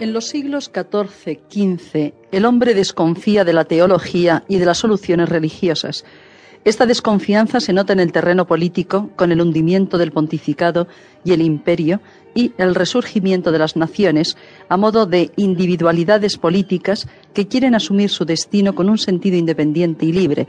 En 0.00 0.14
los 0.14 0.28
siglos 0.28 0.70
XIV, 0.74 1.40
XV, 1.50 2.14
el 2.32 2.46
hombre 2.46 2.72
desconfía 2.72 3.44
de 3.44 3.52
la 3.52 3.66
teología 3.66 4.44
y 4.48 4.56
de 4.56 4.64
las 4.64 4.78
soluciones 4.78 5.28
religiosas. 5.28 6.06
Esta 6.64 6.86
desconfianza 6.86 7.60
se 7.60 7.74
nota 7.74 7.92
en 7.92 8.00
el 8.00 8.10
terreno 8.10 8.46
político 8.46 9.10
con 9.14 9.30
el 9.30 9.42
hundimiento 9.42 9.98
del 9.98 10.10
pontificado 10.10 10.88
y 11.22 11.32
el 11.32 11.42
imperio 11.42 12.00
y 12.34 12.54
el 12.56 12.74
resurgimiento 12.74 13.52
de 13.52 13.58
las 13.58 13.76
naciones 13.76 14.38
a 14.70 14.78
modo 14.78 15.04
de 15.04 15.32
individualidades 15.36 16.38
políticas 16.38 17.06
que 17.34 17.46
quieren 17.46 17.74
asumir 17.74 18.08
su 18.08 18.24
destino 18.24 18.74
con 18.74 18.88
un 18.88 18.96
sentido 18.96 19.36
independiente 19.36 20.06
y 20.06 20.12
libre, 20.12 20.48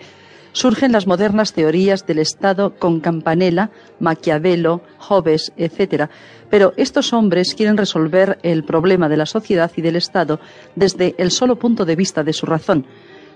surgen 0.54 0.92
las 0.92 1.08
modernas 1.08 1.54
teorías 1.54 2.06
del 2.06 2.20
Estado 2.20 2.76
con 2.78 3.00
Campanella, 3.00 3.72
Maquiavelo, 4.00 4.82
Hobbes, 4.98 5.52
etc. 5.58 6.10
Pero 6.50 6.74
estos 6.78 7.14
hombres 7.14 7.56
quieren 7.56 7.78
resolver 7.78 8.40
el 8.44 8.64
problema 8.64 9.10
de 9.10 9.18
la 9.18 9.26
sociedad 9.26 9.72
y 9.76 9.82
del 9.82 9.96
Estado 9.96 10.40
desde 10.76 11.16
el 11.18 11.32
solo 11.32 11.58
punto 11.58 11.86
de 11.86 11.96
vista 11.96 12.24
de 12.24 12.34
su 12.34 12.46
razón. 12.46 12.86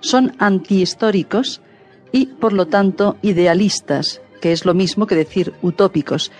Son 0.01 0.33
antihistóricos 0.39 1.61
y, 2.11 2.27
por 2.27 2.53
lo 2.53 2.67
tanto, 2.67 3.17
idealistas, 3.21 4.21
que 4.41 4.51
es 4.51 4.65
lo 4.65 4.73
mismo 4.73 5.07
que 5.07 5.15
decir 5.15 5.53
utópicos. 5.61 6.31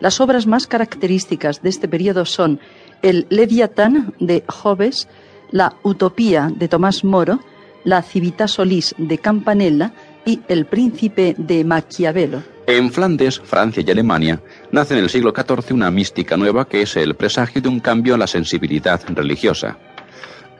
Las 0.00 0.20
obras 0.20 0.46
más 0.46 0.66
características 0.66 1.62
de 1.62 1.68
este 1.68 1.88
periodo 1.88 2.24
son 2.24 2.58
el 3.02 3.26
Leviatán 3.30 4.14
de 4.18 4.42
Hobbes, 4.48 5.08
la 5.50 5.74
Utopía 5.82 6.50
de 6.54 6.68
Tomás 6.68 7.04
Moro, 7.04 7.40
la 7.84 8.02
Civitas 8.02 8.52
Solis 8.52 8.94
de 8.98 9.18
Campanella, 9.18 9.92
y 10.24 10.40
El 10.48 10.66
príncipe 10.66 11.34
de 11.38 11.64
Maquiavelo. 11.64 12.42
En 12.66 12.92
Flandes, 12.92 13.40
Francia 13.40 13.82
y 13.86 13.90
Alemania 13.90 14.40
nace 14.70 14.94
en 14.94 15.00
el 15.00 15.10
siglo 15.10 15.32
XIV 15.34 15.74
una 15.74 15.90
mística 15.90 16.36
nueva 16.36 16.66
que 16.66 16.82
es 16.82 16.96
el 16.96 17.14
presagio 17.14 17.60
de 17.60 17.68
un 17.68 17.80
cambio 17.80 18.14
en 18.14 18.20
la 18.20 18.26
sensibilidad 18.26 19.00
religiosa. 19.08 19.78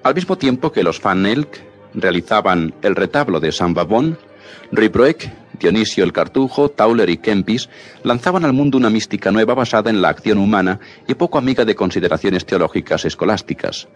Al 0.03 0.15
mismo 0.15 0.37
tiempo 0.37 0.73
que 0.73 0.83
los 0.83 1.01
Van 1.01 1.27
Elk 1.27 1.61
realizaban 1.95 2.75
el 2.83 2.97
retablo 2.97 3.39
de 3.39 3.53
San 3.53 3.73
Babón, 3.73 4.19
Ribroek, 4.73 5.31
Dionisio 5.61 6.03
el 6.03 6.13
Cartujo, 6.13 6.71
Tauler 6.71 7.09
y 7.09 7.19
Kempis 7.19 7.69
lanzaban 8.03 8.45
al 8.45 8.53
mundo 8.53 8.79
una 8.79 8.91
mística 8.91 9.31
nueva 9.31 9.55
basada 9.55 9.91
en 9.91 10.03
la 10.03 10.09
acción 10.09 10.39
humana 10.39 10.81
y 11.07 11.15
poco 11.15 11.39
amiga 11.39 11.65
de 11.65 11.77
consideraciones 11.77 12.45
teológicas 12.45 13.05
escolásticas. 13.05 13.87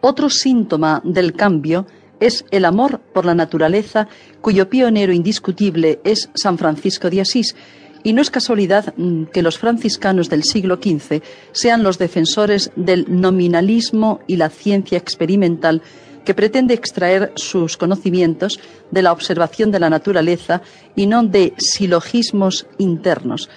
Otro 0.00 0.30
síntoma 0.30 1.02
del 1.04 1.34
cambio 1.34 1.86
es 2.20 2.44
el 2.50 2.64
amor 2.64 3.00
por 3.12 3.24
la 3.24 3.34
naturaleza, 3.34 4.08
cuyo 4.40 4.68
pionero 4.68 5.12
indiscutible 5.12 6.00
es 6.04 6.30
San 6.34 6.58
Francisco 6.58 7.10
de 7.10 7.20
Asís, 7.20 7.54
y 8.02 8.12
no 8.12 8.22
es 8.22 8.30
casualidad 8.30 8.94
mm, 8.96 9.24
que 9.24 9.42
los 9.42 9.58
franciscanos 9.58 10.28
del 10.28 10.44
siglo 10.44 10.76
XV 10.76 11.22
sean 11.52 11.82
los 11.82 11.98
defensores 11.98 12.70
del 12.76 13.06
nominalismo 13.08 14.20
y 14.26 14.36
la 14.36 14.50
ciencia 14.50 14.98
experimental 14.98 15.82
que 16.24 16.34
pretende 16.34 16.74
extraer 16.74 17.32
sus 17.36 17.76
conocimientos 17.76 18.60
de 18.90 19.02
la 19.02 19.12
observación 19.12 19.70
de 19.70 19.80
la 19.80 19.90
naturaleza 19.90 20.62
y 20.94 21.06
no 21.06 21.22
de 21.22 21.54
silogismos 21.56 22.66
internos. 22.76 23.48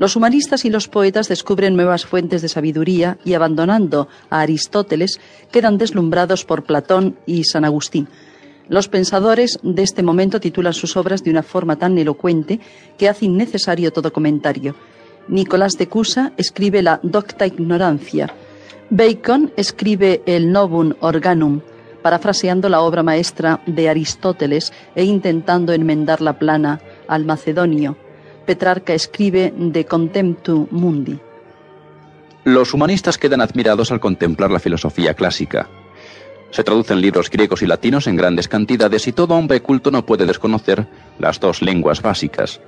Los 0.00 0.16
humanistas 0.16 0.64
y 0.64 0.70
los 0.70 0.88
poetas 0.88 1.28
descubren 1.28 1.76
nuevas 1.76 2.06
fuentes 2.06 2.40
de 2.40 2.48
sabiduría 2.48 3.18
y 3.22 3.34
abandonando 3.34 4.08
a 4.30 4.40
Aristóteles 4.40 5.20
quedan 5.52 5.76
deslumbrados 5.76 6.46
por 6.46 6.64
Platón 6.64 7.18
y 7.26 7.44
San 7.44 7.66
Agustín. 7.66 8.08
Los 8.70 8.88
pensadores 8.88 9.58
de 9.62 9.82
este 9.82 10.02
momento 10.02 10.40
titulan 10.40 10.72
sus 10.72 10.96
obras 10.96 11.22
de 11.22 11.30
una 11.30 11.42
forma 11.42 11.76
tan 11.76 11.98
elocuente 11.98 12.60
que 12.96 13.10
hace 13.10 13.26
innecesario 13.26 13.92
todo 13.92 14.10
comentario. 14.10 14.74
Nicolás 15.28 15.76
de 15.76 15.86
Cusa 15.86 16.32
escribe 16.38 16.80
la 16.80 16.98
Docta 17.02 17.46
Ignorancia. 17.46 18.32
Bacon 18.88 19.52
escribe 19.58 20.22
el 20.24 20.50
Novum 20.50 20.94
Organum, 21.00 21.60
parafraseando 22.00 22.70
la 22.70 22.80
obra 22.80 23.02
maestra 23.02 23.60
de 23.66 23.90
Aristóteles 23.90 24.72
e 24.94 25.04
intentando 25.04 25.74
enmendar 25.74 26.22
la 26.22 26.38
plana 26.38 26.80
al 27.06 27.26
macedonio. 27.26 27.98
Petrarca 28.46 28.94
escribe 28.94 29.52
de 29.56 29.84
Contemptu 29.84 30.68
Mundi. 30.70 31.18
Los 32.44 32.72
humanistas 32.72 33.18
quedan 33.18 33.42
admirados 33.42 33.92
al 33.92 34.00
contemplar 34.00 34.50
la 34.50 34.58
filosofía 34.58 35.14
clásica. 35.14 35.68
Se 36.50 36.64
traducen 36.64 37.00
libros 37.00 37.30
griegos 37.30 37.62
y 37.62 37.66
latinos 37.66 38.06
en 38.06 38.16
grandes 38.16 38.48
cantidades 38.48 39.06
y 39.06 39.12
todo 39.12 39.34
hombre 39.34 39.60
culto 39.60 39.90
no 39.90 40.04
puede 40.04 40.26
desconocer 40.26 40.86
las 41.18 41.38
dos 41.38 41.62
lenguas 41.62 42.02
básicas. 42.02 42.60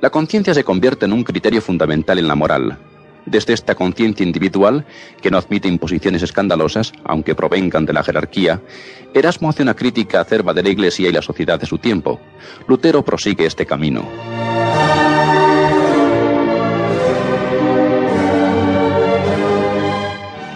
La 0.00 0.10
conciencia 0.10 0.54
se 0.54 0.64
convierte 0.64 1.06
en 1.06 1.12
un 1.12 1.24
criterio 1.24 1.62
fundamental 1.62 2.18
en 2.18 2.28
la 2.28 2.34
moral. 2.34 2.78
Desde 3.26 3.52
esta 3.52 3.74
conciencia 3.74 4.24
individual, 4.24 4.86
que 5.20 5.30
no 5.30 5.38
admite 5.38 5.68
imposiciones 5.68 6.22
escandalosas, 6.22 6.92
aunque 7.04 7.34
provengan 7.34 7.86
de 7.86 7.92
la 7.92 8.02
jerarquía, 8.02 8.60
Erasmo 9.14 9.50
hace 9.50 9.62
una 9.62 9.74
crítica 9.74 10.20
acerba 10.20 10.54
de 10.54 10.62
la 10.62 10.70
Iglesia 10.70 11.08
y 11.08 11.12
la 11.12 11.22
sociedad 11.22 11.60
de 11.60 11.66
su 11.66 11.78
tiempo. 11.78 12.20
Lutero 12.66 13.04
prosigue 13.04 13.46
este 13.46 13.66
camino. 13.66 14.08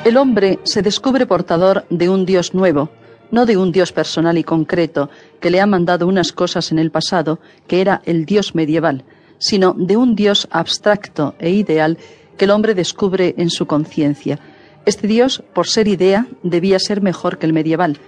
El 0.04 0.19
hombre 0.19 0.59
se 0.65 0.82
descubre 0.82 1.25
portador 1.25 1.87
de 1.88 2.10
un 2.10 2.26
Dios 2.26 2.53
nuevo, 2.53 2.91
no 3.31 3.47
de 3.47 3.56
un 3.56 3.72
Dios 3.72 3.91
personal 3.91 4.37
y 4.37 4.44
concreto 4.44 5.09
que 5.41 5.48
le 5.48 5.62
ha 5.62 5.66
mandado 5.66 6.06
unas 6.06 6.31
cosas 6.31 6.70
en 6.72 6.78
el 6.78 6.91
pasado, 6.91 7.38
que 7.66 7.81
era 7.81 8.03
el 8.04 8.26
Dios 8.26 8.54
medieval, 8.54 9.04
sino 9.38 9.72
de 9.72 9.97
un 9.97 10.15
Dios 10.15 10.47
abstracto 10.50 11.34
e 11.38 11.50
ideal 11.53 11.97
que 12.37 12.44
el 12.44 12.50
hombre 12.50 12.75
descubre 12.75 13.34
en 13.38 13.48
su 13.48 13.66
conciencia. 13.66 14.38
Este 14.84 15.06
Dios, 15.06 15.42
por 15.54 15.69
ser 15.69 15.88
idea, 15.88 16.26
debía 16.42 16.78
ser 16.78 17.00
mejor 17.00 17.38
que 17.38 17.47
el 17.47 17.54
medieval, 17.54 17.98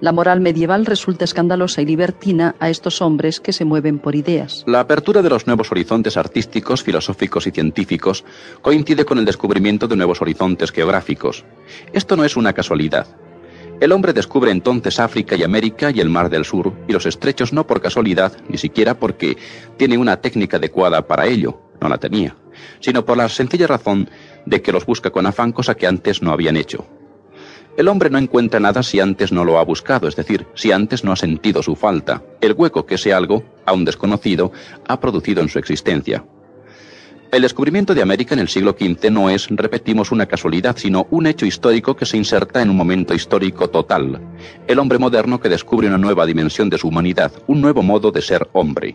la 0.00 0.12
moral 0.12 0.40
medieval 0.40 0.86
resulta 0.86 1.24
escandalosa 1.24 1.82
y 1.82 1.86
libertina 1.86 2.54
a 2.58 2.70
estos 2.70 3.02
hombres 3.02 3.40
que 3.40 3.52
se 3.52 3.64
mueven 3.64 3.98
por 3.98 4.14
ideas. 4.14 4.64
La 4.66 4.80
apertura 4.80 5.22
de 5.22 5.30
los 5.30 5.46
nuevos 5.46 5.70
horizontes 5.70 6.16
artísticos, 6.16 6.82
filosóficos 6.82 7.46
y 7.46 7.50
científicos 7.50 8.24
coincide 8.62 9.04
con 9.04 9.18
el 9.18 9.24
descubrimiento 9.24 9.88
de 9.88 9.96
nuevos 9.96 10.22
horizontes 10.22 10.72
geográficos. 10.72 11.44
Esto 11.92 12.16
no 12.16 12.24
es 12.24 12.36
una 12.36 12.52
casualidad. 12.52 13.06
El 13.80 13.92
hombre 13.92 14.12
descubre 14.12 14.50
entonces 14.50 15.00
África 15.00 15.36
y 15.36 15.42
América 15.42 15.90
y 15.90 16.00
el 16.00 16.10
Mar 16.10 16.28
del 16.28 16.44
Sur 16.44 16.74
y 16.86 16.92
los 16.92 17.06
estrechos 17.06 17.52
no 17.52 17.66
por 17.66 17.80
casualidad, 17.80 18.32
ni 18.48 18.58
siquiera 18.58 18.98
porque 18.98 19.38
tiene 19.78 19.96
una 19.96 20.18
técnica 20.18 20.58
adecuada 20.58 21.06
para 21.06 21.26
ello, 21.26 21.62
no 21.80 21.88
la 21.88 21.96
tenía, 21.96 22.36
sino 22.80 23.06
por 23.06 23.16
la 23.16 23.28
sencilla 23.30 23.66
razón 23.66 24.10
de 24.44 24.60
que 24.60 24.72
los 24.72 24.84
busca 24.84 25.10
con 25.10 25.26
afán 25.26 25.52
cosa 25.52 25.74
que 25.74 25.86
antes 25.86 26.20
no 26.20 26.30
habían 26.30 26.58
hecho. 26.58 26.86
El 27.80 27.88
hombre 27.88 28.10
no 28.10 28.18
encuentra 28.18 28.60
nada 28.60 28.82
si 28.82 29.00
antes 29.00 29.32
no 29.32 29.42
lo 29.42 29.58
ha 29.58 29.64
buscado, 29.64 30.06
es 30.06 30.14
decir, 30.14 30.46
si 30.52 30.70
antes 30.70 31.02
no 31.02 31.12
ha 31.12 31.16
sentido 31.16 31.62
su 31.62 31.74
falta, 31.74 32.22
el 32.42 32.52
hueco 32.52 32.84
que 32.84 32.96
ese 32.96 33.14
algo, 33.14 33.42
aún 33.64 33.86
desconocido, 33.86 34.52
ha 34.86 35.00
producido 35.00 35.40
en 35.40 35.48
su 35.48 35.58
existencia. 35.58 36.22
El 37.32 37.40
descubrimiento 37.40 37.94
de 37.94 38.02
América 38.02 38.34
en 38.34 38.40
el 38.40 38.48
siglo 38.48 38.76
XV 38.78 39.10
no 39.10 39.30
es, 39.30 39.48
repetimos, 39.48 40.12
una 40.12 40.26
casualidad, 40.26 40.76
sino 40.76 41.06
un 41.10 41.26
hecho 41.26 41.46
histórico 41.46 41.96
que 41.96 42.04
se 42.04 42.18
inserta 42.18 42.60
en 42.60 42.68
un 42.68 42.76
momento 42.76 43.14
histórico 43.14 43.70
total. 43.70 44.20
El 44.66 44.78
hombre 44.78 44.98
moderno 44.98 45.40
que 45.40 45.48
descubre 45.48 45.88
una 45.88 45.96
nueva 45.96 46.26
dimensión 46.26 46.68
de 46.68 46.76
su 46.76 46.88
humanidad, 46.88 47.32
un 47.46 47.62
nuevo 47.62 47.82
modo 47.82 48.12
de 48.12 48.20
ser 48.20 48.46
hombre. 48.52 48.94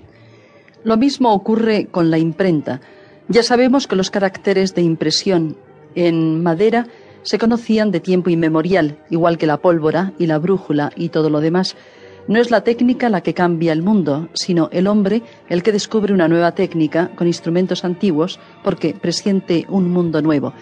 Lo 0.84 0.96
mismo 0.96 1.34
ocurre 1.34 1.88
con 1.88 2.12
la 2.12 2.20
imprenta. 2.20 2.82
Ya 3.30 3.42
sabemos 3.42 3.88
que 3.88 3.96
los 3.96 4.12
caracteres 4.12 4.76
de 4.76 4.84
impresión 4.84 5.58
en 5.96 6.44
madera 6.44 6.86
se 7.26 7.40
conocían 7.40 7.90
de 7.90 8.00
tiempo 8.00 8.30
inmemorial, 8.30 9.00
igual 9.10 9.40
que 9.40 9.48
la 9.48 9.58
pólvora 9.58 10.14
y 10.20 10.28
la 10.28 10.38
brújula 10.38 10.92
y 10.96 11.10
todo 11.10 11.32
lo 11.32 11.42
demás. 11.42 11.76
No 12.28 12.40
es 12.40 12.52
la 12.52 12.64
técnica 12.64 13.10
la 13.10 13.22
que 13.22 13.34
cambia 13.34 13.74
el 13.74 13.82
mundo, 13.82 14.30
sino 14.34 14.70
el 14.72 14.88
hombre 14.88 15.24
el 15.50 15.64
que 15.64 15.72
descubre 15.72 16.14
una 16.14 16.28
nueva 16.28 16.54
técnica 16.54 17.10
con 17.16 17.26
instrumentos 17.28 17.84
antiguos 17.84 18.40
porque 18.64 18.94
presiente 18.94 19.66
un 19.70 19.90
mundo 19.90 20.22
nuevo. 20.22 20.54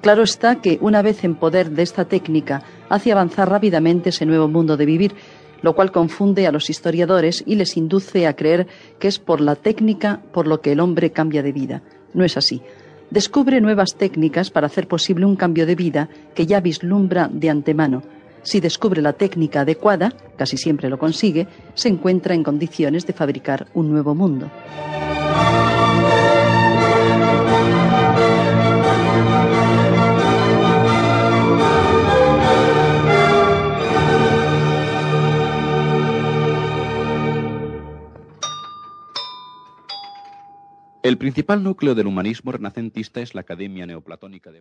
Claro 0.00 0.22
está 0.24 0.60
que 0.60 0.78
una 0.80 1.02
vez 1.02 1.22
en 1.22 1.36
poder 1.36 1.70
de 1.70 1.82
esta 1.82 2.04
técnica 2.04 2.62
hace 2.88 3.12
avanzar 3.12 3.48
rápidamente 3.48 4.10
ese 4.10 4.26
nuevo 4.26 4.48
mundo 4.48 4.76
de 4.76 4.86
vivir, 4.86 5.14
lo 5.62 5.74
cual 5.74 5.92
confunde 5.92 6.48
a 6.48 6.52
los 6.52 6.68
historiadores 6.68 7.44
y 7.46 7.54
les 7.54 7.76
induce 7.76 8.26
a 8.26 8.34
creer 8.34 8.66
que 8.98 9.06
es 9.06 9.20
por 9.20 9.40
la 9.40 9.54
técnica 9.54 10.20
por 10.32 10.48
lo 10.48 10.60
que 10.60 10.72
el 10.72 10.80
hombre 10.80 11.10
cambia 11.10 11.42
de 11.44 11.52
vida. 11.52 11.82
No 12.12 12.24
es 12.24 12.36
así 12.36 12.60
descubre 13.10 13.60
nuevas 13.60 13.94
técnicas 13.96 14.50
para 14.50 14.66
hacer 14.66 14.88
posible 14.88 15.26
un 15.26 15.36
cambio 15.36 15.66
de 15.66 15.74
vida 15.74 16.08
que 16.34 16.46
ya 16.46 16.60
vislumbra 16.60 17.28
de 17.32 17.50
antemano. 17.50 18.02
Si 18.42 18.60
descubre 18.60 19.02
la 19.02 19.12
técnica 19.12 19.62
adecuada, 19.62 20.12
casi 20.36 20.56
siempre 20.56 20.88
lo 20.88 20.98
consigue, 20.98 21.48
se 21.74 21.88
encuentra 21.88 22.34
en 22.34 22.44
condiciones 22.44 23.06
de 23.06 23.12
fabricar 23.12 23.66
un 23.74 23.90
nuevo 23.90 24.14
mundo. 24.14 24.50
El 41.08 41.16
principal 41.16 41.62
núcleo 41.62 41.94
del 41.94 42.06
humanismo 42.06 42.52
renacentista 42.52 43.22
es 43.22 43.34
la 43.34 43.40
Academia 43.40 43.86
Neoplatónica 43.86 44.50
de 44.50 44.56